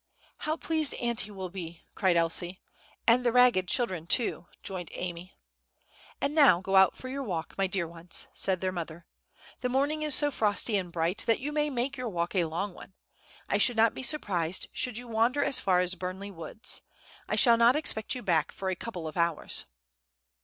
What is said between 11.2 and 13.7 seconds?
that you may make your walk a long one; I